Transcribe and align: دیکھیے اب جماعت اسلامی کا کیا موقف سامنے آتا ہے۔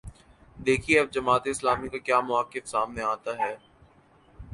دیکھیے 0.57 0.99
اب 0.99 1.11
جماعت 1.11 1.47
اسلامی 1.47 1.89
کا 1.89 1.97
کیا 1.97 2.19
موقف 2.21 2.67
سامنے 2.69 3.01
آتا 3.03 3.37
ہے۔ 3.37 3.55